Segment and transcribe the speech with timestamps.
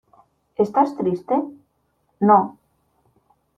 [0.63, 1.35] ¿estás triste?
[2.21, 2.57] no.